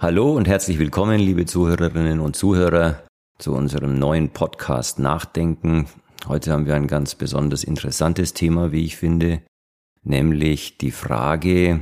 Hallo 0.00 0.30
und 0.36 0.46
herzlich 0.46 0.78
willkommen, 0.78 1.18
liebe 1.18 1.44
Zuhörerinnen 1.44 2.20
und 2.20 2.36
Zuhörer, 2.36 3.02
zu 3.38 3.52
unserem 3.52 3.98
neuen 3.98 4.30
Podcast 4.30 5.00
Nachdenken. 5.00 5.88
Heute 6.28 6.52
haben 6.52 6.66
wir 6.66 6.76
ein 6.76 6.86
ganz 6.86 7.16
besonders 7.16 7.64
interessantes 7.64 8.32
Thema, 8.32 8.70
wie 8.70 8.84
ich 8.84 8.96
finde, 8.96 9.42
nämlich 10.04 10.78
die 10.78 10.92
Frage, 10.92 11.80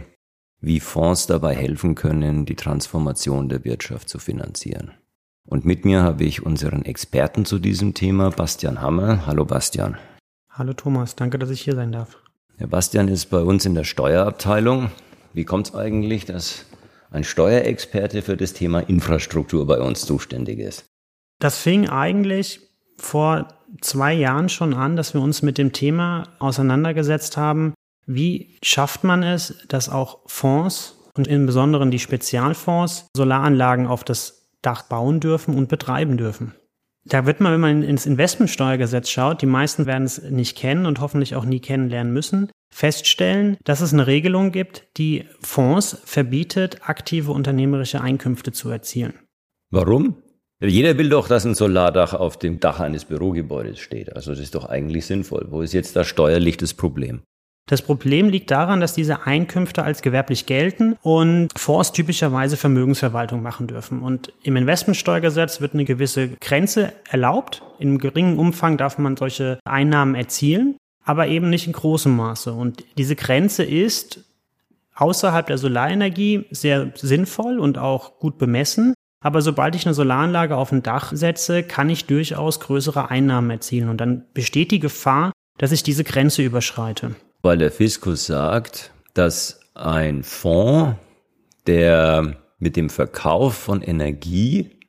wie 0.63 0.81
Fonds 0.81 1.27
dabei 1.27 1.55
helfen 1.55 1.95
können, 1.95 2.47
die 2.47 2.55
Transformation 2.55 3.51
der 3.51 3.67
Wirtschaft 3.67 4.09
zu 4.09 4.19
finanzieren. 4.19 4.93
Und 5.47 5.67
mit 5.67 5.85
mir 5.85 6.03
habe 6.03 6.25
ich 6.25 6.43
unseren 6.43 6.87
Experten 6.87 7.45
zu 7.45 7.59
diesem 7.59 7.93
Thema, 7.93 8.31
Bastian 8.31 8.81
Hammer. 8.81 9.27
Hallo 9.27 9.45
Bastian. 9.45 9.99
Hallo 10.49 10.73
Thomas, 10.73 11.17
danke, 11.17 11.39
dass 11.39 11.51
ich 11.51 11.61
hier 11.61 11.75
sein 11.75 11.93
darf. 11.93 12.17
Herr 12.57 12.69
Bastian 12.69 13.09
ist 13.09 13.27
bei 13.27 13.43
uns 13.43 13.67
in 13.67 13.75
der 13.75 13.85
Steuerabteilung. 13.85 14.91
Wie 15.35 15.45
kommt 15.45 15.69
es 15.69 15.75
eigentlich, 15.75 16.25
dass 16.25 16.65
ein 17.11 17.25
Steuerexperte 17.25 18.23
für 18.23 18.37
das 18.37 18.53
Thema 18.53 18.81
Infrastruktur 18.81 19.67
bei 19.67 19.81
uns 19.81 20.05
zuständig 20.07 20.59
ist? 20.59 20.87
Das 21.39 21.59
fing 21.59 21.89
eigentlich 21.89 22.61
vor 22.99 23.49
zwei 23.81 24.13
Jahren 24.15 24.49
schon 24.49 24.75
an, 24.75 24.97
dass 24.97 25.15
wir 25.15 25.21
uns 25.21 25.43
mit 25.43 25.59
dem 25.59 25.73
Thema 25.73 26.29
auseinandergesetzt 26.39 27.37
haben, 27.37 27.75
wie 28.07 28.57
schafft 28.63 29.05
man 29.05 29.23
es, 29.23 29.55
dass 29.69 29.89
auch 29.89 30.21
Fonds 30.27 30.97
und 31.15 31.27
im 31.27 31.47
Besonderen 31.47 31.91
die 31.91 31.99
Spezialfonds 31.99 33.09
Solaranlagen 33.17 33.87
auf 33.87 34.05
das 34.05 34.49
Dach 34.63 34.83
bauen 34.83 35.21
dürfen 35.21 35.57
und 35.57 35.69
betreiben 35.69 36.17
dürfen? 36.17 36.55
Da 37.05 37.27
wird 37.27 37.41
man, 37.41 37.53
wenn 37.53 37.61
man 37.61 37.83
ins 37.83 38.07
Investmentsteuergesetz 38.07 39.11
schaut, 39.11 39.43
die 39.43 39.47
meisten 39.47 39.87
werden 39.87 40.05
es 40.05 40.23
nicht 40.23 40.57
kennen 40.57 40.87
und 40.87 41.01
hoffentlich 41.01 41.37
auch 41.37 41.45
nie 41.45 41.61
kennenlernen 41.61 42.13
müssen, 42.13 42.51
feststellen, 42.71 43.57
dass 43.65 43.81
es 43.81 43.93
eine 43.93 44.07
Regelung 44.07 44.53
gibt, 44.53 44.87
die 44.97 45.25
Fonds 45.41 45.99
verbietet, 46.05 46.81
aktive 46.83 47.33
unternehmerische 47.33 48.01
Einkünfte 48.01 48.53
zu 48.53 48.71
erzielen. 48.71 49.15
Warum? 49.71 50.23
Jeder 50.61 50.97
will 50.97 51.11
doch, 51.11 51.29
dass 51.29 51.45
ein 51.45 51.55
Solardach 51.55 52.15
auf 52.15 52.39
dem 52.39 52.61
Dach 52.61 52.81
eines 52.81 53.05
Bürogebäudes 53.05 53.79
steht. 53.79 54.17
Also 54.17 54.31
das 54.31 54.41
ist 54.41 54.55
doch 54.55 54.65
eigentlich 54.65 55.05
sinnvoll. 55.05 55.49
Wo 55.51 55.61
ist 55.61 55.75
jetzt 55.75 55.97
da 55.97 56.05
steuerlich 56.05 56.57
das 56.57 56.73
Problem? 56.73 57.23
Das 57.69 57.83
Problem 57.83 58.29
liegt 58.29 58.53
daran, 58.53 58.81
dass 58.81 58.95
diese 58.95 59.27
Einkünfte 59.27 59.83
als 59.83 60.01
gewerblich 60.01 60.47
gelten 60.47 60.97
und 61.03 61.49
Fonds 61.59 61.91
typischerweise 61.91 62.57
Vermögensverwaltung 62.57 63.43
machen 63.43 63.67
dürfen. 63.67 64.03
Und 64.03 64.33
im 64.45 64.57
Investmentsteuergesetz 64.57 65.61
wird 65.61 65.75
eine 65.75 65.85
gewisse 65.85 66.29
Grenze 66.41 66.93
erlaubt. 67.11 67.63
In 67.81 67.99
geringen 67.99 68.39
Umfang 68.39 68.77
darf 68.77 68.99
man 68.99 69.17
solche 69.17 69.59
Einnahmen 69.65 70.15
erzielen, 70.15 70.77
aber 71.07 71.29
eben 71.29 71.49
nicht 71.49 71.67
in 71.67 71.73
großem 71.73 72.15
Maße. 72.15 72.53
Und 72.53 72.85
diese 72.99 73.17
Grenze 73.17 73.65
ist 73.65 74.21
außerhalb 74.95 75.47
der 75.47 75.57
Solarenergie 75.57 76.45
sehr 76.51 76.93
sinnvoll 76.95 77.59
und 77.59 77.79
auch 77.79 78.19
gut 78.19 78.37
bemessen. 78.37 78.93
Aber 79.21 79.41
sobald 79.41 79.75
ich 79.75 79.87
eine 79.87 79.95
Solaranlage 79.95 80.57
auf 80.57 80.73
ein 80.73 80.83
Dach 80.83 81.13
setze, 81.15 81.63
kann 81.63 81.89
ich 81.89 82.05
durchaus 82.05 82.61
größere 82.61 83.11
Einnahmen 83.11 83.51
erzielen. 83.51 83.89
Und 83.89 84.03
dann 84.03 84.25
besteht 84.35 84.71
die 84.71 84.81
Gefahr, 84.81 85.33
dass 85.57 85.73
ich 85.73 85.83
diese 85.83 86.05
Grenze 86.05 86.43
überschreite 86.43 87.15
weil 87.47 87.59
der 87.59 87.71
Fiskus 87.71 88.27
sagt, 88.27 88.91
dass 89.15 89.61
ein 89.75 90.25
Fonds, 90.25 90.97
der 91.69 92.37
mit 92.59 92.75
dem 92.75 92.91
Verkauf 92.91 93.55
von 93.55 93.83
Energie 93.83 94.81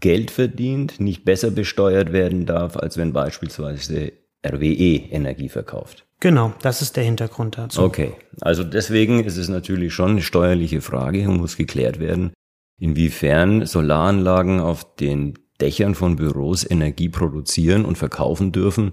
Geld 0.00 0.32
verdient, 0.32 0.98
nicht 0.98 1.24
besser 1.24 1.52
besteuert 1.52 2.12
werden 2.12 2.46
darf, 2.46 2.76
als 2.76 2.96
wenn 2.96 3.12
beispielsweise 3.12 4.12
RWE 4.44 5.10
Energie 5.10 5.48
verkauft. 5.48 6.06
Genau, 6.20 6.52
das 6.62 6.82
ist 6.82 6.96
der 6.96 7.04
Hintergrund 7.04 7.58
dazu. 7.58 7.82
Okay, 7.82 8.14
also 8.40 8.64
deswegen 8.64 9.24
ist 9.24 9.36
es 9.36 9.48
natürlich 9.48 9.92
schon 9.92 10.12
eine 10.12 10.22
steuerliche 10.22 10.80
Frage 10.80 11.28
und 11.28 11.38
muss 11.38 11.56
geklärt 11.56 11.98
werden, 12.00 12.32
inwiefern 12.80 13.66
Solaranlagen 13.66 14.60
auf 14.60 14.96
den 14.96 15.38
Dächern 15.60 15.94
von 15.94 16.16
Büros 16.16 16.68
Energie 16.68 17.08
produzieren 17.08 17.84
und 17.84 17.98
verkaufen 17.98 18.52
dürfen 18.52 18.92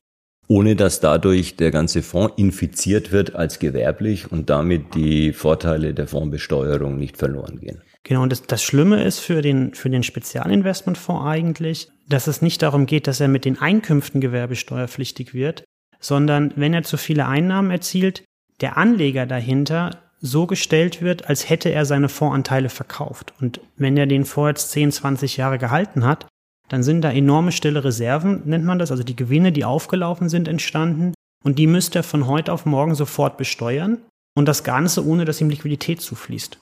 ohne 0.51 0.75
dass 0.75 0.99
dadurch 0.99 1.55
der 1.55 1.71
ganze 1.71 2.03
Fonds 2.03 2.33
infiziert 2.35 3.13
wird 3.13 3.35
als 3.35 3.57
gewerblich 3.59 4.29
und 4.33 4.49
damit 4.49 4.95
die 4.95 5.31
Vorteile 5.31 5.93
der 5.93 6.07
Fondsbesteuerung 6.07 6.97
nicht 6.97 7.15
verloren 7.15 7.61
gehen. 7.61 7.81
Genau, 8.03 8.23
und 8.23 8.33
das, 8.33 8.41
das 8.43 8.61
Schlimme 8.61 9.01
ist 9.01 9.19
für 9.19 9.41
den, 9.41 9.73
für 9.73 9.89
den 9.89 10.03
Spezialinvestmentfonds 10.03 11.25
eigentlich, 11.25 11.87
dass 12.09 12.27
es 12.27 12.41
nicht 12.41 12.61
darum 12.63 12.85
geht, 12.85 13.07
dass 13.07 13.21
er 13.21 13.29
mit 13.29 13.45
den 13.45 13.61
Einkünften 13.61 14.19
gewerbesteuerpflichtig 14.19 15.33
wird, 15.33 15.63
sondern 16.01 16.51
wenn 16.57 16.73
er 16.73 16.83
zu 16.83 16.97
viele 16.97 17.27
Einnahmen 17.27 17.71
erzielt, 17.71 18.25
der 18.59 18.75
Anleger 18.75 19.25
dahinter 19.25 20.01
so 20.19 20.47
gestellt 20.47 21.01
wird, 21.01 21.29
als 21.29 21.49
hätte 21.49 21.69
er 21.69 21.85
seine 21.85 22.09
Fondsanteile 22.09 22.67
verkauft. 22.67 23.33
Und 23.39 23.61
wenn 23.77 23.95
er 23.95 24.05
den 24.05 24.25
Fonds 24.25 24.63
jetzt 24.63 24.71
10, 24.71 24.91
20 24.91 25.37
Jahre 25.37 25.59
gehalten 25.59 26.05
hat, 26.05 26.27
dann 26.71 26.83
sind 26.83 27.01
da 27.01 27.11
enorme 27.11 27.51
stille 27.51 27.83
Reserven, 27.83 28.43
nennt 28.45 28.63
man 28.63 28.79
das, 28.79 28.91
also 28.91 29.03
die 29.03 29.15
Gewinne, 29.17 29.51
die 29.51 29.65
aufgelaufen 29.65 30.29
sind, 30.29 30.47
entstanden. 30.47 31.13
Und 31.43 31.59
die 31.59 31.67
müsste 31.67 31.99
er 31.99 32.03
von 32.03 32.27
heute 32.27 32.53
auf 32.53 32.65
morgen 32.65 32.95
sofort 32.95 33.35
besteuern. 33.35 33.97
Und 34.35 34.47
das 34.47 34.63
Ganze, 34.63 35.05
ohne 35.05 35.25
dass 35.25 35.41
ihm 35.41 35.49
Liquidität 35.49 35.99
zufließt. 35.99 36.59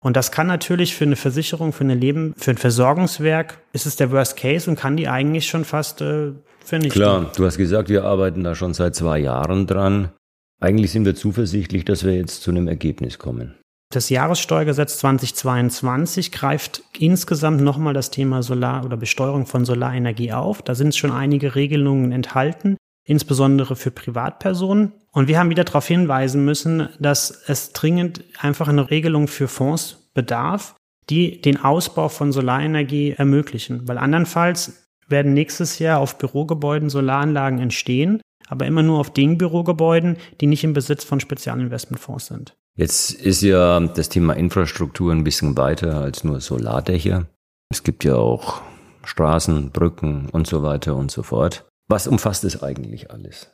Und 0.00 0.16
das 0.16 0.30
kann 0.30 0.46
natürlich 0.46 0.94
für 0.94 1.04
eine 1.04 1.16
Versicherung, 1.16 1.72
für, 1.72 1.82
eine 1.82 1.96
Leben, 1.96 2.34
für 2.36 2.52
ein 2.52 2.56
Versorgungswerk, 2.56 3.58
ist 3.72 3.84
es 3.84 3.96
der 3.96 4.12
Worst 4.12 4.36
Case 4.36 4.70
und 4.70 4.78
kann 4.78 4.96
die 4.96 5.08
eigentlich 5.08 5.48
schon 5.48 5.64
fast 5.64 6.00
äh, 6.02 6.30
vernichten. 6.64 7.02
Klar, 7.02 7.32
du 7.36 7.44
hast 7.44 7.56
gesagt, 7.56 7.88
wir 7.88 8.04
arbeiten 8.04 8.44
da 8.44 8.54
schon 8.54 8.74
seit 8.74 8.94
zwei 8.94 9.18
Jahren 9.18 9.66
dran. 9.66 10.12
Eigentlich 10.60 10.92
sind 10.92 11.04
wir 11.04 11.16
zuversichtlich, 11.16 11.84
dass 11.84 12.04
wir 12.04 12.14
jetzt 12.14 12.42
zu 12.42 12.52
einem 12.52 12.68
Ergebnis 12.68 13.18
kommen. 13.18 13.56
Das 13.92 14.08
Jahressteuergesetz 14.08 14.96
2022 15.00 16.32
greift 16.32 16.82
insgesamt 16.98 17.60
nochmal 17.60 17.92
das 17.92 18.10
Thema 18.10 18.42
Solar- 18.42 18.86
oder 18.86 18.96
Besteuerung 18.96 19.44
von 19.44 19.66
Solarenergie 19.66 20.32
auf. 20.32 20.62
Da 20.62 20.74
sind 20.74 20.96
schon 20.96 21.12
einige 21.12 21.54
Regelungen 21.54 22.10
enthalten, 22.10 22.78
insbesondere 23.04 23.76
für 23.76 23.90
Privatpersonen. 23.90 24.94
Und 25.12 25.28
wir 25.28 25.38
haben 25.38 25.50
wieder 25.50 25.64
darauf 25.64 25.86
hinweisen 25.86 26.42
müssen, 26.42 26.88
dass 27.00 27.42
es 27.48 27.74
dringend 27.74 28.24
einfach 28.38 28.66
eine 28.66 28.88
Regelung 28.88 29.28
für 29.28 29.46
Fonds 29.46 30.08
bedarf, 30.14 30.74
die 31.10 31.42
den 31.42 31.62
Ausbau 31.62 32.08
von 32.08 32.32
Solarenergie 32.32 33.10
ermöglichen. 33.10 33.86
Weil 33.86 33.98
andernfalls 33.98 34.88
werden 35.06 35.34
nächstes 35.34 35.78
Jahr 35.78 36.00
auf 36.00 36.16
Bürogebäuden 36.16 36.88
Solaranlagen 36.88 37.58
entstehen, 37.58 38.22
aber 38.48 38.64
immer 38.64 38.82
nur 38.82 39.00
auf 39.00 39.12
den 39.12 39.36
Bürogebäuden, 39.36 40.16
die 40.40 40.46
nicht 40.46 40.64
im 40.64 40.72
Besitz 40.72 41.04
von 41.04 41.20
Spezialinvestmentfonds 41.20 42.28
sind. 42.28 42.54
Jetzt 42.74 43.12
ist 43.12 43.42
ja 43.42 43.80
das 43.80 44.08
Thema 44.08 44.34
Infrastruktur 44.34 45.12
ein 45.12 45.24
bisschen 45.24 45.56
weiter 45.56 45.98
als 45.98 46.24
nur 46.24 46.40
Solardächer. 46.40 47.26
Es 47.70 47.82
gibt 47.82 48.04
ja 48.04 48.16
auch 48.16 48.62
Straßen, 49.04 49.70
Brücken 49.70 50.28
und 50.30 50.46
so 50.46 50.62
weiter 50.62 50.96
und 50.96 51.10
so 51.10 51.22
fort. 51.22 51.66
Was 51.88 52.06
umfasst 52.06 52.44
es 52.44 52.62
eigentlich 52.62 53.10
alles? 53.10 53.50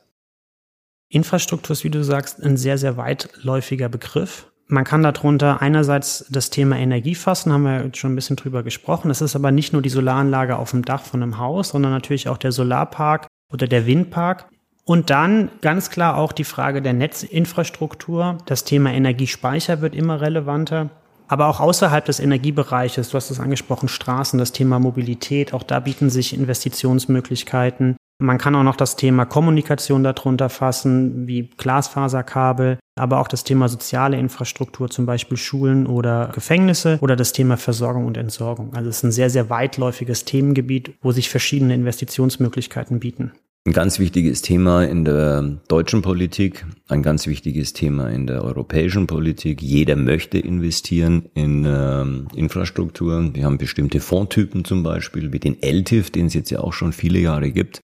Infrastruktur 1.09 1.73
ist, 1.73 1.83
wie 1.83 1.89
du 1.89 2.03
sagst, 2.03 2.41
ein 2.41 2.55
sehr, 2.55 2.77
sehr 2.77 2.95
weitläufiger 2.95 3.89
Begriff. 3.89 4.51
Man 4.67 4.83
kann 4.83 5.01
darunter 5.01 5.61
einerseits 5.61 6.25
das 6.29 6.51
Thema 6.51 6.77
Energie 6.77 7.15
fassen, 7.15 7.51
haben 7.51 7.63
wir 7.63 7.89
schon 7.95 8.13
ein 8.13 8.15
bisschen 8.15 8.35
drüber 8.35 8.61
gesprochen. 8.61 9.09
Es 9.09 9.19
ist 9.19 9.35
aber 9.35 9.51
nicht 9.51 9.73
nur 9.73 9.81
die 9.81 9.89
Solaranlage 9.89 10.57
auf 10.57 10.71
dem 10.71 10.85
Dach 10.85 11.01
von 11.01 11.23
einem 11.23 11.39
Haus, 11.39 11.69
sondern 11.69 11.91
natürlich 11.91 12.29
auch 12.29 12.37
der 12.37 12.51
Solarpark 12.51 13.27
oder 13.51 13.67
der 13.67 13.87
Windpark. 13.87 14.47
Und 14.89 15.11
dann 15.11 15.51
ganz 15.61 15.91
klar 15.91 16.17
auch 16.17 16.31
die 16.31 16.43
Frage 16.43 16.81
der 16.81 16.93
Netzinfrastruktur. 16.93 18.39
Das 18.47 18.63
Thema 18.63 18.91
Energiespeicher 18.91 19.81
wird 19.81 19.93
immer 19.93 20.19
relevanter. 20.19 20.89
Aber 21.27 21.45
auch 21.45 21.59
außerhalb 21.59 22.03
des 22.03 22.19
Energiebereiches, 22.19 23.11
du 23.11 23.13
hast 23.13 23.29
es 23.29 23.39
angesprochen, 23.39 23.87
Straßen, 23.87 24.39
das 24.39 24.51
Thema 24.51 24.79
Mobilität, 24.79 25.53
auch 25.53 25.61
da 25.61 25.79
bieten 25.79 26.09
sich 26.09 26.33
Investitionsmöglichkeiten. 26.33 27.97
Man 28.17 28.39
kann 28.39 28.55
auch 28.55 28.63
noch 28.63 28.75
das 28.75 28.95
Thema 28.95 29.25
Kommunikation 29.25 30.03
darunter 30.03 30.49
fassen, 30.49 31.27
wie 31.27 31.51
Glasfaserkabel, 31.55 32.79
aber 32.99 33.19
auch 33.19 33.27
das 33.27 33.43
Thema 33.43 33.69
soziale 33.69 34.17
Infrastruktur, 34.17 34.89
zum 34.89 35.05
Beispiel 35.05 35.37
Schulen 35.37 35.85
oder 35.85 36.31
Gefängnisse 36.33 36.97
oder 37.01 37.15
das 37.15 37.31
Thema 37.31 37.57
Versorgung 37.57 38.07
und 38.07 38.17
Entsorgung. 38.17 38.73
Also 38.73 38.89
es 38.89 38.97
ist 38.97 39.03
ein 39.03 39.11
sehr, 39.11 39.29
sehr 39.29 39.51
weitläufiges 39.51 40.25
Themengebiet, 40.25 40.97
wo 41.03 41.11
sich 41.11 41.29
verschiedene 41.29 41.75
Investitionsmöglichkeiten 41.75 42.99
bieten. 42.99 43.33
Ein 43.65 43.73
ganz 43.73 43.99
wichtiges 43.99 44.41
Thema 44.41 44.83
in 44.85 45.03
der 45.03 45.41
deutschen 45.67 46.01
Politik, 46.01 46.65
ein 46.87 47.03
ganz 47.03 47.27
wichtiges 47.27 47.73
Thema 47.73 48.09
in 48.09 48.25
der 48.25 48.43
europäischen 48.43 49.05
Politik. 49.05 49.61
Jeder 49.61 49.97
möchte 49.97 50.39
investieren 50.39 51.29
in 51.33 51.65
ähm, 51.67 52.29
Infrastruktur. 52.33 53.35
Wir 53.35 53.43
haben 53.43 53.57
bestimmte 53.57 53.99
Fondtypen 53.99 54.63
zum 54.63 54.81
Beispiel, 54.81 55.33
wie 55.33 55.39
den 55.39 55.61
LTIF, 55.61 56.09
den 56.09 56.27
es 56.27 56.33
jetzt 56.33 56.49
ja 56.51 56.61
auch 56.61 56.71
schon 56.71 56.93
viele 56.93 57.19
Jahre 57.19 57.51
gibt, 57.51 57.81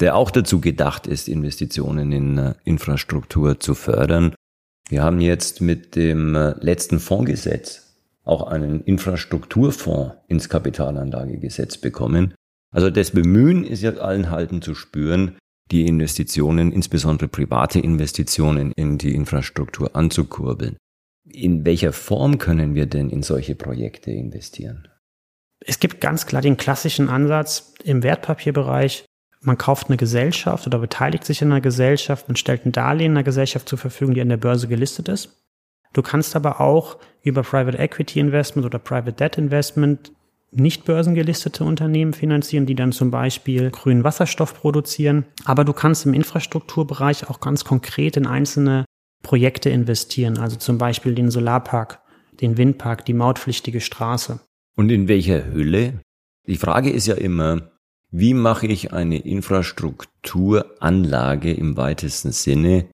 der 0.00 0.16
auch 0.16 0.32
dazu 0.32 0.60
gedacht 0.60 1.06
ist, 1.06 1.28
Investitionen 1.28 2.10
in 2.10 2.38
äh, 2.38 2.54
Infrastruktur 2.64 3.60
zu 3.60 3.74
fördern. 3.74 4.34
Wir 4.88 5.04
haben 5.04 5.20
jetzt 5.20 5.60
mit 5.60 5.94
dem 5.94 6.34
äh, 6.34 6.54
letzten 6.60 6.98
Fondsgesetz 6.98 7.94
auch 8.24 8.48
einen 8.48 8.82
Infrastrukturfonds 8.82 10.16
ins 10.26 10.48
Kapitalanlagegesetz 10.48 11.78
bekommen, 11.78 12.34
also 12.76 12.90
das 12.90 13.12
Bemühen 13.12 13.64
ist 13.64 13.82
ja 13.82 13.94
allen 13.94 14.30
Halten 14.30 14.60
zu 14.60 14.74
spüren, 14.74 15.38
die 15.70 15.86
Investitionen, 15.86 16.72
insbesondere 16.72 17.26
private 17.26 17.80
Investitionen 17.80 18.70
in 18.72 18.98
die 18.98 19.14
Infrastruktur 19.14 19.96
anzukurbeln. 19.96 20.76
In 21.24 21.64
welcher 21.64 21.94
Form 21.94 22.36
können 22.36 22.74
wir 22.74 22.84
denn 22.84 23.08
in 23.08 23.22
solche 23.22 23.54
Projekte 23.54 24.10
investieren? 24.10 24.88
Es 25.60 25.80
gibt 25.80 26.02
ganz 26.02 26.26
klar 26.26 26.42
den 26.42 26.58
klassischen 26.58 27.08
Ansatz 27.08 27.72
im 27.82 28.02
Wertpapierbereich. 28.02 29.06
Man 29.40 29.56
kauft 29.56 29.88
eine 29.88 29.96
Gesellschaft 29.96 30.66
oder 30.66 30.78
beteiligt 30.78 31.24
sich 31.24 31.40
in 31.40 31.52
einer 31.52 31.62
Gesellschaft, 31.62 32.28
man 32.28 32.36
stellt 32.36 32.66
ein 32.66 32.72
Darlehen 32.72 33.12
einer 33.12 33.24
Gesellschaft 33.24 33.70
zur 33.70 33.78
Verfügung, 33.78 34.14
die 34.14 34.20
an 34.20 34.28
der 34.28 34.36
Börse 34.36 34.68
gelistet 34.68 35.08
ist. 35.08 35.42
Du 35.94 36.02
kannst 36.02 36.36
aber 36.36 36.60
auch 36.60 36.98
über 37.22 37.42
Private 37.42 37.78
Equity 37.78 38.20
Investment 38.20 38.66
oder 38.66 38.78
Private 38.78 39.14
Debt 39.14 39.38
Investment 39.38 40.12
nicht 40.52 40.84
börsengelistete 40.84 41.64
Unternehmen 41.64 42.12
finanzieren, 42.12 42.66
die 42.66 42.74
dann 42.74 42.92
zum 42.92 43.10
Beispiel 43.10 43.70
grünen 43.70 44.04
Wasserstoff 44.04 44.54
produzieren. 44.54 45.24
Aber 45.44 45.64
du 45.64 45.72
kannst 45.72 46.06
im 46.06 46.14
Infrastrukturbereich 46.14 47.28
auch 47.28 47.40
ganz 47.40 47.64
konkret 47.64 48.16
in 48.16 48.26
einzelne 48.26 48.84
Projekte 49.22 49.70
investieren, 49.70 50.38
also 50.38 50.56
zum 50.56 50.78
Beispiel 50.78 51.14
den 51.14 51.30
Solarpark, 51.30 52.00
den 52.40 52.56
Windpark, 52.56 53.04
die 53.04 53.14
mautpflichtige 53.14 53.80
Straße. 53.80 54.40
Und 54.76 54.90
in 54.90 55.08
welcher 55.08 55.46
Höhle? 55.46 56.00
Die 56.46 56.56
Frage 56.56 56.90
ist 56.90 57.06
ja 57.06 57.14
immer, 57.14 57.72
wie 58.10 58.34
mache 58.34 58.68
ich 58.68 58.92
eine 58.92 59.18
Infrastrukturanlage 59.18 61.52
im 61.52 61.76
weitesten 61.76 62.30
Sinne 62.30 62.86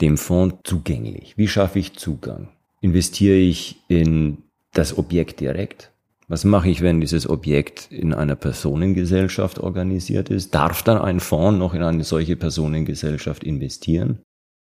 dem 0.00 0.18
Fonds 0.18 0.56
zugänglich? 0.64 1.38
Wie 1.38 1.48
schaffe 1.48 1.78
ich 1.78 1.94
Zugang? 1.94 2.50
Investiere 2.80 3.36
ich 3.36 3.80
in 3.88 4.42
das 4.72 4.98
Objekt 4.98 5.40
direkt? 5.40 5.93
Was 6.26 6.44
mache 6.44 6.70
ich, 6.70 6.80
wenn 6.80 7.00
dieses 7.00 7.28
Objekt 7.28 7.88
in 7.90 8.14
einer 8.14 8.34
Personengesellschaft 8.34 9.58
organisiert 9.58 10.30
ist? 10.30 10.54
Darf 10.54 10.82
dann 10.82 10.98
ein 10.98 11.20
Fonds 11.20 11.58
noch 11.58 11.74
in 11.74 11.82
eine 11.82 12.04
solche 12.04 12.36
Personengesellschaft 12.36 13.44
investieren? 13.44 14.20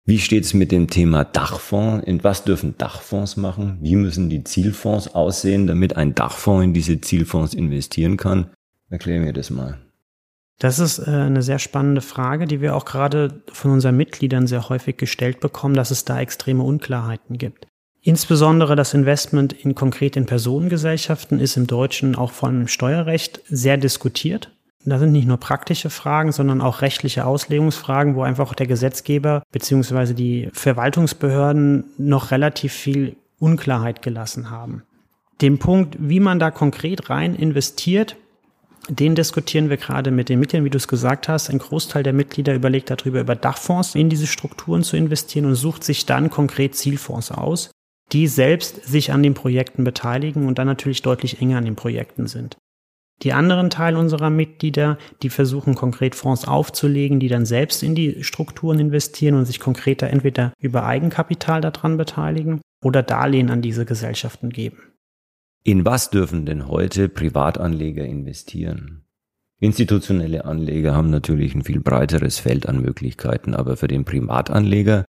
Wie 0.04 0.18
steht 0.18 0.44
es 0.44 0.54
mit 0.54 0.70
dem 0.70 0.88
Thema 0.88 1.24
Dachfonds? 1.24 2.06
In 2.06 2.22
was 2.22 2.44
dürfen 2.44 2.76
Dachfonds 2.78 3.36
machen? 3.36 3.78
Wie 3.80 3.96
müssen 3.96 4.30
die 4.30 4.44
Zielfonds 4.44 5.14
aussehen, 5.14 5.66
damit 5.66 5.96
ein 5.96 6.14
Dachfonds 6.14 6.64
in 6.64 6.74
diese 6.74 7.00
Zielfonds 7.00 7.54
investieren 7.54 8.16
kann? 8.16 8.50
Erklär 8.88 9.20
mir 9.20 9.32
das 9.32 9.50
mal. 9.50 9.78
Das 10.58 10.78
ist 10.78 10.98
äh, 11.00 11.10
eine 11.10 11.42
sehr 11.42 11.58
spannende 11.58 12.00
Frage, 12.00 12.46
die 12.46 12.60
wir 12.60 12.76
auch 12.76 12.84
gerade 12.84 13.42
von 13.52 13.72
unseren 13.72 13.96
Mitgliedern 13.96 14.46
sehr 14.46 14.68
häufig 14.68 14.96
gestellt 14.96 15.40
bekommen, 15.40 15.74
dass 15.74 15.90
es 15.90 16.04
da 16.04 16.20
extreme 16.20 16.62
Unklarheiten 16.62 17.36
gibt. 17.36 17.66
Insbesondere 18.06 18.76
das 18.76 18.94
Investment 18.94 19.52
in 19.52 19.74
konkret 19.74 20.14
in 20.14 20.26
Personengesellschaften 20.26 21.40
ist 21.40 21.56
im 21.56 21.66
Deutschen 21.66 22.14
auch 22.14 22.40
im 22.44 22.68
Steuerrecht 22.68 23.40
sehr 23.48 23.78
diskutiert. 23.78 24.52
Da 24.84 25.00
sind 25.00 25.10
nicht 25.10 25.26
nur 25.26 25.38
praktische 25.38 25.90
Fragen, 25.90 26.30
sondern 26.30 26.60
auch 26.60 26.82
rechtliche 26.82 27.26
Auslegungsfragen, 27.26 28.14
wo 28.14 28.22
einfach 28.22 28.54
der 28.54 28.68
Gesetzgeber 28.68 29.42
bzw. 29.50 30.14
die 30.14 30.50
Verwaltungsbehörden 30.52 31.86
noch 31.98 32.30
relativ 32.30 32.72
viel 32.72 33.16
Unklarheit 33.40 34.02
gelassen 34.02 34.50
haben. 34.50 34.84
Den 35.40 35.58
Punkt, 35.58 35.96
wie 35.98 36.20
man 36.20 36.38
da 36.38 36.52
konkret 36.52 37.10
rein 37.10 37.34
investiert, 37.34 38.14
den 38.88 39.16
diskutieren 39.16 39.68
wir 39.68 39.78
gerade 39.78 40.12
mit 40.12 40.28
den 40.28 40.38
Mitgliedern, 40.38 40.64
wie 40.64 40.70
du 40.70 40.78
es 40.78 40.86
gesagt 40.86 41.28
hast. 41.28 41.50
Ein 41.50 41.58
Großteil 41.58 42.04
der 42.04 42.12
Mitglieder 42.12 42.54
überlegt 42.54 42.88
darüber, 42.88 43.18
über 43.18 43.34
Dachfonds 43.34 43.96
in 43.96 44.10
diese 44.10 44.28
Strukturen 44.28 44.84
zu 44.84 44.96
investieren 44.96 45.46
und 45.46 45.56
sucht 45.56 45.82
sich 45.82 46.06
dann 46.06 46.30
konkret 46.30 46.76
Zielfonds 46.76 47.32
aus, 47.32 47.72
die 48.12 48.26
selbst 48.26 48.86
sich 48.86 49.12
an 49.12 49.22
den 49.22 49.34
Projekten 49.34 49.84
beteiligen 49.84 50.46
und 50.46 50.58
dann 50.58 50.66
natürlich 50.66 51.02
deutlich 51.02 51.40
enger 51.40 51.58
an 51.58 51.64
den 51.64 51.76
Projekten 51.76 52.26
sind. 52.26 52.56
Die 53.22 53.32
anderen 53.32 53.70
Teil 53.70 53.96
unserer 53.96 54.28
Mitglieder, 54.28 54.98
die 55.22 55.30
versuchen 55.30 55.74
konkret 55.74 56.14
Fonds 56.14 56.46
aufzulegen, 56.46 57.18
die 57.18 57.28
dann 57.28 57.46
selbst 57.46 57.82
in 57.82 57.94
die 57.94 58.22
Strukturen 58.22 58.78
investieren 58.78 59.34
und 59.34 59.46
sich 59.46 59.58
konkreter 59.58 60.08
entweder 60.08 60.52
über 60.60 60.84
Eigenkapital 60.84 61.62
daran 61.62 61.96
beteiligen 61.96 62.60
oder 62.84 63.02
Darlehen 63.02 63.50
an 63.50 63.62
diese 63.62 63.86
Gesellschaften 63.86 64.50
geben. 64.50 64.78
In 65.64 65.84
was 65.84 66.10
dürfen 66.10 66.44
denn 66.44 66.68
heute 66.68 67.08
Privatanleger 67.08 68.04
investieren? 68.04 69.06
Institutionelle 69.58 70.44
Anleger 70.44 70.94
haben 70.94 71.08
natürlich 71.08 71.54
ein 71.54 71.62
viel 71.62 71.80
breiteres 71.80 72.38
Feld 72.38 72.68
an 72.68 72.82
Möglichkeiten, 72.82 73.54
aber 73.54 73.78
für 73.78 73.88
den 73.88 74.04
Privatanleger 74.04 75.06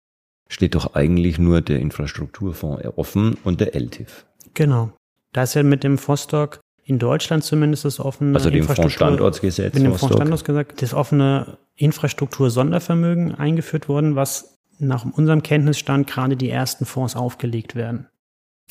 steht 0.48 0.76
doch 0.76 0.94
eigentlich 0.94 1.40
nur 1.40 1.62
der 1.62 1.80
Infrastrukturfonds 1.80 2.86
offen 2.98 3.38
und 3.44 3.62
der 3.62 3.76
LTIF. 3.76 4.26
Genau. 4.54 4.92
Da 5.34 5.44
ist 5.44 5.54
ja 5.56 5.64
mit 5.64 5.84
dem 5.84 5.98
Vostok 5.98 6.60
in 6.86 7.00
Deutschland 7.00 7.44
zumindest 7.44 7.84
das 7.86 8.00
offene 8.00 8.36
also 8.36 8.50
dem 8.50 8.64
Fondsstandortsgesetz, 8.64 9.74
mit 9.74 9.84
dem 9.84 9.96
Fondsstandortsgesetz, 9.96 10.68
das 10.78 10.94
offene 10.94 11.58
Infrastruktur-Sondervermögen 11.76 13.34
eingeführt 13.34 13.90
worden, 13.90 14.16
was 14.16 14.60
nach 14.78 15.06
unserem 15.06 15.42
Kenntnisstand 15.42 16.08
gerade 16.08 16.38
die 16.38 16.50
ersten 16.50 16.86
Fonds 16.86 17.16
aufgelegt 17.16 17.76
werden. 17.76 18.08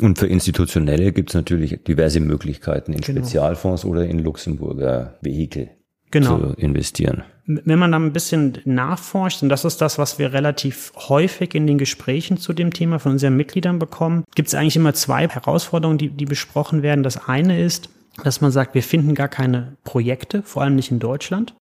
Und 0.01 0.19
für 0.19 0.27
Institutionelle 0.27 1.13
gibt 1.13 1.31
es 1.31 1.35
natürlich 1.35 1.83
diverse 1.85 2.21
Möglichkeiten 2.21 2.93
in 2.93 3.01
genau. 3.01 3.21
Spezialfonds 3.21 3.85
oder 3.85 4.05
in 4.07 4.19
Luxemburger 4.21 5.19
Vehikel 5.21 5.71
genau. 6.15 6.39
zu 6.39 6.55
investieren. 6.55 7.23
Wenn 7.47 7.79
man 7.79 7.93
da 7.93 7.99
ein 7.99 8.13
bisschen 8.13 8.59
nachforscht, 8.65 9.43
und 9.43 9.51
das 9.51 9.67
ist 9.67 9.81
das, 9.83 9.99
was 9.99 10.19
wir 10.19 10.33
relativ 10.33 10.93
häufig 10.97 11.55
in 11.55 11.67
den 11.67 11.77
Gesprächen 11.77 12.39
zu 12.39 12.55
dem 12.55 12.73
Thema 12.73 12.99
von 12.99 13.13
unseren 13.13 13.37
Mitgliedern 13.37 13.79
bekommen, 13.79 14.25
gibt 14.35 14.49
es 14.49 14.55
eigentlich 14.55 14.77
immer 14.77 14.95
zwei 14.95 15.29
Herausforderungen, 15.29 15.99
die, 15.99 16.09
die 16.09 16.25
besprochen 16.25 16.83
werden. 16.83 17.03
Das 17.03 17.29
eine 17.29 17.61
ist, 17.61 17.91
dass 18.23 18.41
man 18.41 18.51
sagt, 18.51 18.75
wir 18.75 18.83
finden 18.83 19.15
gar 19.15 19.29
keine 19.29 19.77
Projekte, 19.85 20.43
vor 20.43 20.63
allem 20.63 20.77
nicht 20.77 20.91
in 20.91 21.01
Deutschland. 21.01 21.55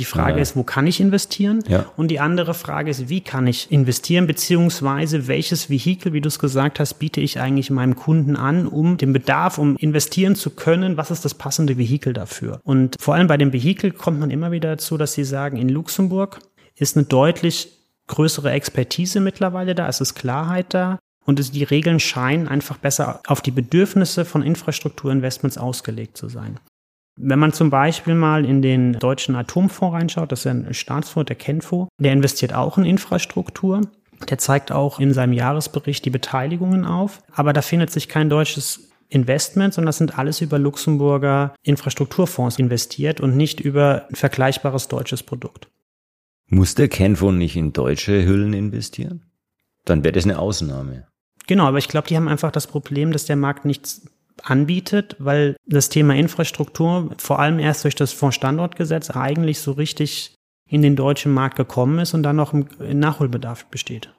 Die 0.00 0.06
Frage 0.06 0.36
ja. 0.36 0.42
ist, 0.42 0.56
wo 0.56 0.62
kann 0.62 0.86
ich 0.86 0.98
investieren? 0.98 1.62
Ja. 1.68 1.84
Und 1.98 2.08
die 2.08 2.20
andere 2.20 2.54
Frage 2.54 2.90
ist, 2.90 3.10
wie 3.10 3.20
kann 3.20 3.46
ich 3.46 3.70
investieren, 3.70 4.26
beziehungsweise 4.26 5.28
welches 5.28 5.68
Vehikel, 5.68 6.14
wie 6.14 6.22
du 6.22 6.28
es 6.28 6.38
gesagt 6.38 6.80
hast, 6.80 6.94
biete 6.94 7.20
ich 7.20 7.38
eigentlich 7.38 7.68
meinem 7.68 7.96
Kunden 7.96 8.34
an, 8.34 8.66
um 8.66 8.96
den 8.96 9.12
Bedarf, 9.12 9.58
um 9.58 9.76
investieren 9.76 10.36
zu 10.36 10.50
können, 10.50 10.96
was 10.96 11.10
ist 11.10 11.26
das 11.26 11.34
passende 11.34 11.76
Vehikel 11.76 12.14
dafür? 12.14 12.60
Und 12.64 12.96
vor 12.98 13.14
allem 13.14 13.26
bei 13.26 13.36
dem 13.36 13.52
Vehikel 13.52 13.90
kommt 13.90 14.18
man 14.18 14.30
immer 14.30 14.50
wieder 14.52 14.70
dazu, 14.70 14.96
dass 14.96 15.12
sie 15.12 15.24
sagen, 15.24 15.58
in 15.58 15.68
Luxemburg 15.68 16.40
ist 16.76 16.96
eine 16.96 17.04
deutlich 17.04 17.68
größere 18.06 18.52
Expertise 18.52 19.20
mittlerweile 19.20 19.74
da, 19.74 19.86
es 19.86 20.00
ist 20.00 20.14
Klarheit 20.14 20.72
da 20.72 20.98
und 21.26 21.54
die 21.54 21.64
Regeln 21.64 22.00
scheinen 22.00 22.48
einfach 22.48 22.78
besser 22.78 23.20
auf 23.26 23.42
die 23.42 23.50
Bedürfnisse 23.50 24.24
von 24.24 24.42
Infrastrukturinvestments 24.42 25.58
ausgelegt 25.58 26.16
zu 26.16 26.30
sein. 26.30 26.58
Wenn 27.22 27.38
man 27.38 27.52
zum 27.52 27.68
Beispiel 27.68 28.14
mal 28.14 28.46
in 28.46 28.62
den 28.62 28.94
deutschen 28.94 29.36
Atomfonds 29.36 29.94
reinschaut, 29.94 30.32
das 30.32 30.40
ist 30.40 30.46
ein 30.46 30.72
Staatsfonds, 30.72 31.28
der 31.28 31.36
Kenfo, 31.36 31.88
der 31.98 32.12
investiert 32.12 32.54
auch 32.54 32.78
in 32.78 32.84
Infrastruktur. 32.84 33.82
Der 34.28 34.38
zeigt 34.38 34.72
auch 34.72 35.00
in 35.00 35.12
seinem 35.12 35.32
Jahresbericht 35.32 36.04
die 36.04 36.10
Beteiligungen 36.10 36.84
auf. 36.84 37.22
Aber 37.32 37.52
da 37.52 37.62
findet 37.62 37.90
sich 37.90 38.08
kein 38.08 38.28
deutsches 38.30 38.90
Investment, 39.08 39.74
sondern 39.74 39.86
das 39.86 39.98
sind 39.98 40.18
alles 40.18 40.40
über 40.40 40.58
Luxemburger 40.58 41.54
Infrastrukturfonds 41.62 42.58
investiert 42.58 43.20
und 43.20 43.36
nicht 43.36 43.60
über 43.60 44.06
ein 44.08 44.14
vergleichbares 44.14 44.88
deutsches 44.88 45.22
Produkt. 45.22 45.68
Muss 46.46 46.74
der 46.74 46.88
Kenfo 46.88 47.32
nicht 47.32 47.56
in 47.56 47.72
deutsche 47.72 48.24
Hüllen 48.24 48.54
investieren? 48.54 49.26
Dann 49.84 50.04
wäre 50.04 50.12
das 50.12 50.24
eine 50.24 50.38
Ausnahme. 50.38 51.06
Genau, 51.46 51.66
aber 51.66 51.78
ich 51.78 51.88
glaube, 51.88 52.08
die 52.08 52.16
haben 52.16 52.28
einfach 52.28 52.52
das 52.52 52.66
Problem, 52.66 53.12
dass 53.12 53.24
der 53.24 53.36
Markt 53.36 53.64
nichts 53.64 54.08
anbietet, 54.44 55.16
weil 55.18 55.56
das 55.66 55.88
Thema 55.88 56.14
Infrastruktur 56.14 57.10
vor 57.18 57.38
allem 57.38 57.58
erst 57.58 57.84
durch 57.84 57.94
das 57.94 58.12
Fondsstandortgesetz 58.12 59.10
eigentlich 59.10 59.60
so 59.60 59.72
richtig 59.72 60.34
in 60.68 60.82
den 60.82 60.96
deutschen 60.96 61.32
Markt 61.32 61.56
gekommen 61.56 61.98
ist 61.98 62.14
und 62.14 62.22
dann 62.22 62.36
noch 62.36 62.52
ein 62.52 62.68
Nachholbedarf 62.98 63.66
besteht. 63.66 64.12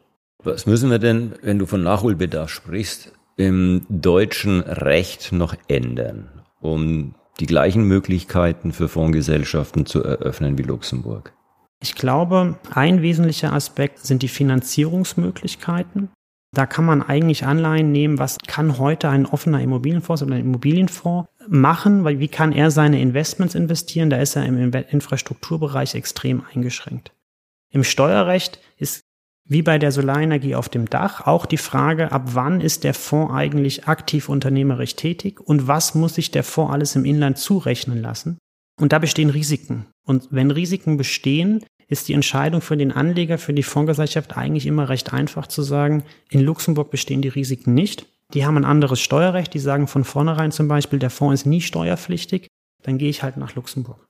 Was 0.44 0.66
müssen 0.66 0.90
wir 0.90 1.00
denn, 1.00 1.34
wenn 1.42 1.60
du 1.60 1.66
von 1.66 1.84
Nachholbedarf 1.84 2.50
sprichst, 2.50 3.14
im 3.38 3.86
deutschen 3.90 4.62
Recht 4.62 5.32
noch 5.32 5.56
ändern, 5.68 6.30
um 6.60 7.16
die 7.40 7.46
gleichen 7.46 7.86
Möglichkeiten 7.86 8.74
für 8.74 8.88
Fondsgesellschaften 8.88 9.86
zu 9.86 10.04
eröffnen 10.04 10.58
wie 10.58 10.64
Luxemburg? 10.64 11.34
Ich 11.82 11.96
glaube, 11.96 12.60
ein 12.74 13.02
wesentlicher 13.02 13.54
Aspekt 13.54 14.00
sind 14.06 14.22
die 14.22 14.28
Finanzierungsmöglichkeiten. 14.28 16.10
Da 16.54 16.66
kann 16.66 16.84
man 16.84 17.02
eigentlich 17.02 17.46
Anleihen 17.46 17.94
nehmen, 17.94 18.20
was 18.20 18.38
kann 18.46 18.78
heute 18.78 19.08
ein 19.08 19.26
offener 19.26 19.62
Immobilienfonds 19.62 20.22
oder 20.22 20.36
ein 20.36 20.42
Immobilienfonds 20.42 21.30
machen, 21.48 22.04
weil 22.04 22.20
wie 22.20 22.28
kann 22.28 22.52
er 22.52 22.72
seine 22.72 23.02
Investments 23.02 23.56
investieren? 23.56 24.10
Da 24.10 24.18
ist 24.18 24.36
er 24.36 24.46
im 24.46 24.74
Infrastrukturbereich 24.74 25.96
extrem 25.96 26.44
eingeschränkt. 26.54 27.14
Im 27.70 27.86
Steuerrecht 27.86 28.60
ist 28.78 29.06
wie 29.46 29.62
bei 29.62 29.80
der 29.80 29.92
Solarenergie 29.92 30.56
auf 30.56 30.68
dem 30.70 30.90
Dach 30.90 31.26
auch 31.26 31.46
die 31.46 31.58
Frage, 31.58 32.12
ab 32.12 32.24
wann 32.34 32.62
ist 32.62 32.84
der 32.84 32.94
Fonds 32.94 33.34
eigentlich 33.34 33.88
aktiv 33.88 34.30
unternehmerisch 34.30 34.96
tätig 34.96 35.40
und 35.40 35.68
was 35.68 35.96
muss 35.96 36.16
sich 36.16 36.32
der 36.32 36.44
Fonds 36.44 36.74
alles 36.74 36.96
im 36.96 37.06
Inland 37.06 37.38
zurechnen 37.38 38.02
lassen? 38.02 38.38
Und 38.80 38.94
da 38.94 39.00
bestehen 39.00 39.30
Risiken. 39.30 39.88
Und 40.06 40.28
wenn 40.32 40.52
Risiken 40.52 40.98
bestehen, 40.98 41.64
ist 41.92 42.08
die 42.08 42.14
Entscheidung 42.14 42.62
für 42.62 42.78
den 42.78 42.94
Anleger, 42.94 43.38
für 43.38 43.54
die 43.54 43.64
Fondsgesellschaft 43.64 44.38
eigentlich 44.38 44.66
immer 44.66 44.88
recht 44.88 45.12
einfach 45.14 45.46
zu 45.48 45.62
sagen, 45.62 46.04
in 46.30 46.40
Luxemburg 46.40 46.90
bestehen 46.90 47.22
die 47.22 47.28
Risiken 47.28 47.74
nicht. 47.74 48.08
Die 48.34 48.46
haben 48.46 48.56
ein 48.56 48.64
anderes 48.64 49.02
Steuerrecht, 49.02 49.54
die 49.54 49.60
sagen 49.60 49.88
von 49.88 50.06
vornherein 50.06 50.54
zum 50.54 50.70
Beispiel, 50.70 51.00
der 51.00 51.10
Fonds 51.10 51.42
ist 51.42 51.46
nie 51.46 51.60
steuerpflichtig, 51.60 52.48
dann 52.82 52.98
gehe 52.98 53.10
ich 53.10 53.24
halt 53.24 53.36
nach 53.36 53.56
Luxemburg. 53.56 54.08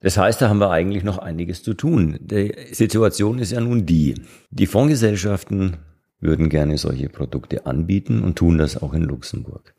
Das 0.00 0.16
heißt, 0.16 0.40
da 0.40 0.48
haben 0.48 0.60
wir 0.60 0.70
eigentlich 0.70 1.02
noch 1.02 1.18
einiges 1.18 1.64
zu 1.64 1.74
tun. 1.74 2.16
Die 2.20 2.54
Situation 2.70 3.40
ist 3.40 3.50
ja 3.50 3.60
nun 3.60 3.86
die, 3.86 4.14
die 4.50 4.66
Fondsgesellschaften 4.66 5.78
würden 6.20 6.48
gerne 6.48 6.78
solche 6.78 7.08
Produkte 7.08 7.66
anbieten 7.66 8.22
und 8.22 8.36
tun 8.36 8.56
das 8.56 8.80
auch 8.80 8.94
in 8.94 9.02
Luxemburg. 9.02 9.74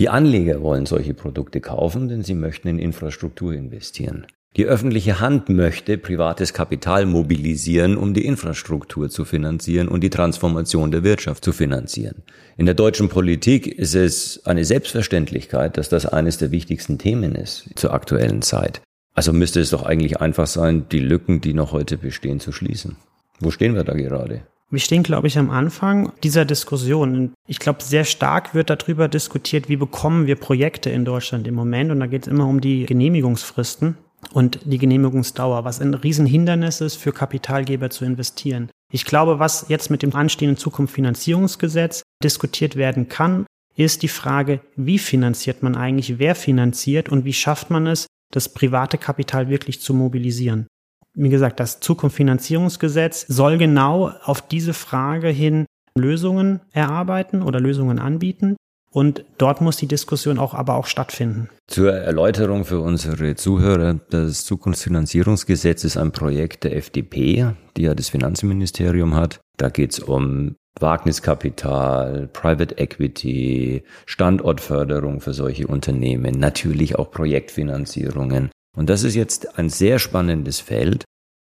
Die 0.00 0.08
Anleger 0.08 0.62
wollen 0.62 0.86
solche 0.86 1.14
Produkte 1.14 1.60
kaufen, 1.60 2.08
denn 2.08 2.24
sie 2.24 2.34
möchten 2.34 2.66
in 2.66 2.80
Infrastruktur 2.80 3.52
investieren. 3.52 4.26
Die 4.54 4.66
öffentliche 4.66 5.18
Hand 5.18 5.48
möchte 5.48 5.96
privates 5.96 6.52
Kapital 6.52 7.06
mobilisieren, 7.06 7.96
um 7.96 8.12
die 8.12 8.26
Infrastruktur 8.26 9.08
zu 9.08 9.24
finanzieren 9.24 9.88
und 9.88 10.02
die 10.02 10.10
Transformation 10.10 10.90
der 10.90 11.02
Wirtschaft 11.04 11.42
zu 11.42 11.52
finanzieren. 11.52 12.22
In 12.58 12.66
der 12.66 12.74
deutschen 12.74 13.08
Politik 13.08 13.66
ist 13.66 13.94
es 13.94 14.44
eine 14.44 14.66
Selbstverständlichkeit, 14.66 15.78
dass 15.78 15.88
das 15.88 16.04
eines 16.04 16.36
der 16.36 16.50
wichtigsten 16.50 16.98
Themen 16.98 17.34
ist 17.34 17.70
zur 17.76 17.94
aktuellen 17.94 18.42
Zeit. 18.42 18.82
Also 19.14 19.32
müsste 19.32 19.60
es 19.60 19.70
doch 19.70 19.84
eigentlich 19.84 20.20
einfach 20.20 20.46
sein, 20.46 20.84
die 20.92 21.00
Lücken, 21.00 21.40
die 21.40 21.54
noch 21.54 21.72
heute 21.72 21.96
bestehen, 21.96 22.38
zu 22.38 22.52
schließen. 22.52 22.96
Wo 23.40 23.50
stehen 23.50 23.74
wir 23.74 23.84
da 23.84 23.94
gerade? 23.94 24.42
Wir 24.68 24.80
stehen, 24.80 25.02
glaube 25.02 25.28
ich, 25.28 25.38
am 25.38 25.48
Anfang 25.48 26.12
dieser 26.22 26.44
Diskussion. 26.44 27.32
Ich 27.46 27.58
glaube, 27.58 27.82
sehr 27.82 28.04
stark 28.04 28.54
wird 28.54 28.68
darüber 28.68 29.08
diskutiert, 29.08 29.70
wie 29.70 29.76
bekommen 29.76 30.26
wir 30.26 30.36
Projekte 30.36 30.90
in 30.90 31.06
Deutschland 31.06 31.46
im 31.46 31.54
Moment. 31.54 31.90
Und 31.90 32.00
da 32.00 32.06
geht 32.06 32.22
es 32.22 32.28
immer 32.28 32.46
um 32.46 32.60
die 32.60 32.84
Genehmigungsfristen 32.84 33.96
und 34.32 34.60
die 34.64 34.78
Genehmigungsdauer, 34.78 35.64
was 35.64 35.80
ein 35.80 35.94
Riesenhindernis 35.94 36.80
ist 36.80 36.96
für 36.96 37.12
Kapitalgeber 37.12 37.90
zu 37.90 38.04
investieren. 38.04 38.70
Ich 38.92 39.04
glaube, 39.04 39.38
was 39.38 39.66
jetzt 39.68 39.90
mit 39.90 40.02
dem 40.02 40.14
anstehenden 40.14 40.56
Zukunftsfinanzierungsgesetz 40.56 42.02
diskutiert 42.22 42.76
werden 42.76 43.08
kann, 43.08 43.46
ist 43.74 44.02
die 44.02 44.08
Frage, 44.08 44.60
wie 44.76 44.98
finanziert 44.98 45.62
man 45.62 45.76
eigentlich, 45.76 46.18
wer 46.18 46.34
finanziert 46.34 47.08
und 47.08 47.24
wie 47.24 47.32
schafft 47.32 47.70
man 47.70 47.86
es, 47.86 48.06
das 48.30 48.50
private 48.50 48.98
Kapital 48.98 49.48
wirklich 49.48 49.80
zu 49.80 49.94
mobilisieren. 49.94 50.66
Wie 51.14 51.28
gesagt, 51.28 51.60
das 51.60 51.80
Zukunftsfinanzierungsgesetz 51.80 53.26
soll 53.28 53.58
genau 53.58 54.12
auf 54.24 54.46
diese 54.46 54.74
Frage 54.74 55.28
hin 55.28 55.66
Lösungen 55.94 56.60
erarbeiten 56.72 57.42
oder 57.42 57.60
Lösungen 57.60 57.98
anbieten. 57.98 58.56
Und 58.92 59.24
dort 59.38 59.62
muss 59.62 59.78
die 59.78 59.86
Diskussion 59.86 60.38
auch 60.38 60.52
aber 60.52 60.74
auch 60.74 60.86
stattfinden. 60.86 61.48
Zur 61.66 61.92
Erläuterung 61.94 62.66
für 62.66 62.80
unsere 62.80 63.34
Zuhörer, 63.36 63.94
das 64.10 64.44
Zukunftsfinanzierungsgesetz 64.44 65.84
ist 65.84 65.96
ein 65.96 66.12
Projekt 66.12 66.64
der 66.64 66.76
FDP, 66.76 67.54
die 67.76 67.82
ja 67.82 67.94
das 67.94 68.10
Finanzministerium 68.10 69.14
hat. 69.14 69.40
Da 69.56 69.70
geht 69.70 69.92
es 69.92 69.98
um 69.98 70.56
Wagniskapital, 70.78 72.28
Private 72.32 72.76
Equity, 72.78 73.82
Standortförderung 74.04 75.20
für 75.20 75.32
solche 75.32 75.66
Unternehmen, 75.66 76.38
natürlich 76.38 76.98
auch 76.98 77.10
Projektfinanzierungen. 77.10 78.50
Und 78.76 78.90
das 78.90 79.04
ist 79.04 79.14
jetzt 79.14 79.58
ein 79.58 79.70
sehr 79.70 79.98
spannendes 79.98 80.60
Feld, 80.60 81.04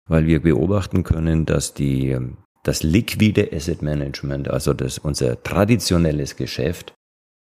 weil 0.09 0.27
wir 0.27 0.41
beobachten 0.41 1.03
können, 1.05 1.47
dass 1.47 1.75
die, 1.75 2.17
das 2.63 2.83
liquide 2.83 3.51
Asset 3.53 3.83
Management, 3.83 4.49
also 4.49 4.73
das, 4.73 4.99
unser 4.99 5.43
traditionelles 5.43 6.37
Geschäft, 6.37 6.94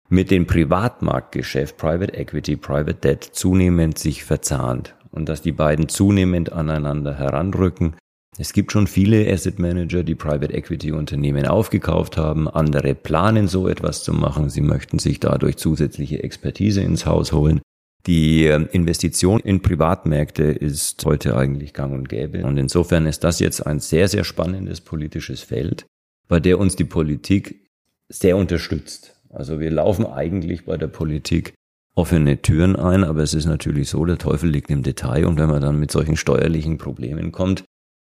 mit 0.08 0.30
dem 0.30 0.46
Privatmarktgeschäft 0.46 1.76
Private 1.76 2.14
Equity, 2.14 2.56
Private 2.56 2.94
Debt 2.94 3.24
zunehmend 3.24 3.98
sich 3.98 4.24
verzahnt 4.24 4.94
und 5.10 5.28
dass 5.28 5.42
die 5.42 5.52
beiden 5.52 5.88
zunehmend 5.88 6.52
aneinander 6.52 7.18
heranrücken. 7.18 7.94
Es 8.38 8.52
gibt 8.52 8.70
schon 8.70 8.86
viele 8.86 9.32
Asset 9.32 9.58
Manager, 9.58 10.02
die 10.02 10.14
Private 10.14 10.52
Equity 10.52 10.92
Unternehmen 10.92 11.46
aufgekauft 11.46 12.18
haben. 12.18 12.48
Andere 12.48 12.94
planen 12.94 13.48
so 13.48 13.66
etwas 13.66 14.04
zu 14.04 14.12
machen. 14.12 14.50
Sie 14.50 14.60
möchten 14.60 14.98
sich 14.98 15.20
dadurch 15.20 15.56
zusätzliche 15.56 16.22
Expertise 16.22 16.82
ins 16.82 17.06
Haus 17.06 17.32
holen. 17.32 17.60
Die 18.06 18.44
ähm, 18.44 18.68
Investition 18.70 19.40
in 19.40 19.62
Privatmärkte 19.62 20.44
ist 20.44 21.04
heute 21.04 21.36
eigentlich 21.36 21.72
gang 21.72 21.92
und 21.92 22.08
gäbe. 22.08 22.44
Und 22.44 22.56
insofern 22.58 23.06
ist 23.06 23.24
das 23.24 23.40
jetzt 23.40 23.66
ein 23.66 23.80
sehr, 23.80 24.06
sehr 24.06 24.22
spannendes 24.22 24.80
politisches 24.80 25.40
Feld, 25.40 25.86
bei 26.28 26.38
der 26.38 26.58
uns 26.58 26.76
die 26.76 26.84
Politik 26.84 27.66
sehr 28.08 28.36
unterstützt. 28.36 29.15
Also 29.30 29.60
wir 29.60 29.70
laufen 29.70 30.06
eigentlich 30.06 30.64
bei 30.64 30.76
der 30.76 30.88
Politik 30.88 31.54
offene 31.94 32.42
Türen 32.42 32.76
ein, 32.76 33.04
aber 33.04 33.22
es 33.22 33.34
ist 33.34 33.46
natürlich 33.46 33.88
so, 33.88 34.04
der 34.04 34.18
Teufel 34.18 34.50
liegt 34.50 34.70
im 34.70 34.82
Detail 34.82 35.26
und 35.26 35.38
wenn 35.38 35.48
man 35.48 35.62
dann 35.62 35.80
mit 35.80 35.90
solchen 35.90 36.16
steuerlichen 36.16 36.78
Problemen 36.78 37.32
kommt 37.32 37.64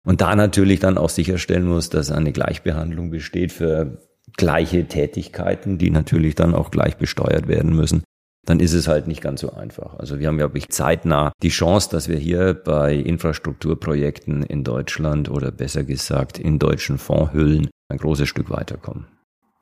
und 0.05 0.21
da 0.21 0.35
natürlich 0.35 0.79
dann 0.79 0.97
auch 0.97 1.09
sicherstellen 1.09 1.67
muss, 1.67 1.89
dass 1.89 2.11
eine 2.11 2.31
Gleichbehandlung 2.31 3.11
besteht 3.11 3.51
für 3.51 4.01
gleiche 4.37 4.87
Tätigkeiten, 4.87 5.77
die 5.77 5.91
natürlich 5.91 6.35
dann 6.35 6.55
auch 6.55 6.71
gleich 6.71 6.97
besteuert 6.97 7.47
werden 7.47 7.75
müssen, 7.75 8.03
dann 8.45 8.59
ist 8.59 8.73
es 8.73 8.87
halt 8.87 9.07
nicht 9.07 9.21
ganz 9.21 9.41
so 9.41 9.53
einfach. 9.53 9.97
Also 9.99 10.19
wir 10.19 10.27
haben, 10.27 10.37
glaube 10.37 10.57
ich, 10.57 10.69
zeitnah 10.69 11.31
die 11.41 11.49
Chance, 11.49 11.89
dass 11.91 12.07
wir 12.07 12.17
hier 12.17 12.53
bei 12.53 12.95
Infrastrukturprojekten 12.95 14.43
in 14.43 14.63
Deutschland 14.63 15.29
oder 15.29 15.51
besser 15.51 15.83
gesagt 15.83 16.39
in 16.39 16.59
deutschen 16.59 16.97
Fondshüllen 16.97 17.69
ein 17.89 17.97
großes 17.97 18.27
Stück 18.27 18.49
weiterkommen. 18.49 19.07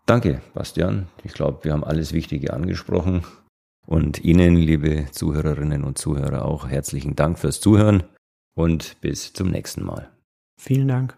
Danke, 0.06 0.42
Bastian. 0.54 1.08
Ich 1.24 1.34
glaube, 1.34 1.64
wir 1.64 1.74
haben 1.74 1.84
alles 1.84 2.14
Wichtige 2.14 2.54
angesprochen. 2.54 3.24
Und 3.86 4.24
Ihnen, 4.24 4.56
liebe 4.56 5.08
Zuhörerinnen 5.12 5.84
und 5.84 5.98
Zuhörer, 5.98 6.46
auch 6.46 6.68
herzlichen 6.68 7.16
Dank 7.16 7.38
fürs 7.38 7.60
Zuhören 7.60 8.04
und 8.56 9.00
bis 9.02 9.34
zum 9.34 9.50
nächsten 9.50 9.84
Mal. 9.84 10.10
Vielen 10.58 10.88
Dank. 10.88 11.18